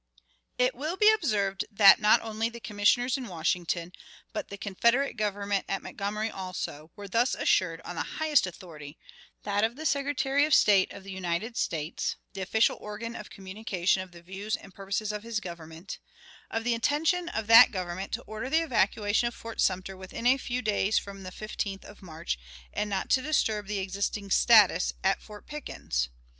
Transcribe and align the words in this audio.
It 0.57 0.73
will 0.73 0.97
be 0.97 1.11
observed 1.13 1.63
that 1.69 1.99
not 1.99 2.23
only 2.23 2.49
the 2.49 2.59
Commissioners 2.59 3.17
in 3.19 3.27
Washington, 3.27 3.93
but 4.33 4.47
the 4.49 4.57
Confederate 4.57 5.13
Government 5.13 5.63
at 5.69 5.83
Montgomery 5.83 6.31
also, 6.31 6.89
were 6.95 7.07
thus 7.07 7.35
assured 7.35 7.81
on 7.85 7.97
the 7.97 8.17
highest 8.17 8.47
authority 8.47 8.97
that 9.43 9.63
of 9.63 9.75
the 9.75 9.85
Secretary 9.85 10.43
of 10.43 10.55
State 10.55 10.91
of 10.91 11.03
the 11.03 11.11
United 11.11 11.55
States, 11.55 12.15
the 12.33 12.41
official 12.41 12.77
organ 12.77 13.15
of 13.15 13.29
communication 13.29 14.01
of 14.01 14.11
the 14.11 14.23
views 14.23 14.55
and 14.55 14.73
purposes 14.73 15.11
of 15.11 15.21
his 15.21 15.39
Government 15.39 15.99
of 16.49 16.63
the 16.63 16.73
intention 16.73 17.29
of 17.29 17.45
that 17.45 17.69
Government 17.69 18.11
to 18.13 18.23
order 18.23 18.49
the 18.49 18.63
evacuation 18.63 19.27
of 19.27 19.35
Fort 19.35 19.61
Sumter 19.61 19.95
within 19.95 20.25
a 20.25 20.37
few 20.39 20.63
days 20.63 20.97
from 20.97 21.21
the 21.21 21.31
15th 21.31 21.85
of 21.85 22.01
March, 22.01 22.39
and 22.73 22.89
not 22.89 23.11
to 23.11 23.21
disturb 23.21 23.67
the 23.67 23.77
existing 23.77 24.31
status 24.31 24.93
at 25.03 25.21
Fort 25.21 25.45
Pickens. 25.45 26.09